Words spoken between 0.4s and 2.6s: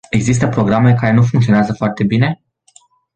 programe care nu funcționează foarte bine?